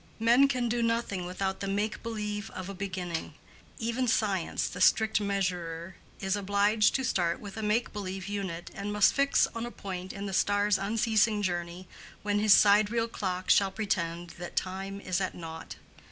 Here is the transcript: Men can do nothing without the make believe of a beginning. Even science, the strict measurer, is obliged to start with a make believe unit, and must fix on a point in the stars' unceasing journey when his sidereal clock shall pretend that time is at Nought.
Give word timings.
Men 0.19 0.47
can 0.47 0.67
do 0.67 0.81
nothing 0.81 1.27
without 1.27 1.59
the 1.59 1.67
make 1.67 2.01
believe 2.01 2.49
of 2.55 2.69
a 2.69 2.73
beginning. 2.73 3.35
Even 3.77 4.07
science, 4.07 4.67
the 4.67 4.81
strict 4.81 5.21
measurer, 5.21 5.95
is 6.19 6.35
obliged 6.35 6.95
to 6.95 7.03
start 7.03 7.39
with 7.39 7.55
a 7.55 7.61
make 7.61 7.93
believe 7.93 8.27
unit, 8.27 8.71
and 8.73 8.91
must 8.91 9.13
fix 9.13 9.45
on 9.53 9.63
a 9.63 9.69
point 9.69 10.11
in 10.11 10.25
the 10.25 10.33
stars' 10.33 10.79
unceasing 10.79 11.43
journey 11.43 11.87
when 12.23 12.39
his 12.39 12.51
sidereal 12.55 13.07
clock 13.07 13.51
shall 13.51 13.69
pretend 13.69 14.31
that 14.39 14.55
time 14.55 14.99
is 15.01 15.21
at 15.21 15.35
Nought. 15.35 15.75